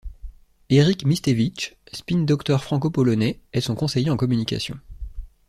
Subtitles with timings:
[0.71, 4.79] Eryk Mistewicz, spin doctor franco-polonais est son conseiller en communication.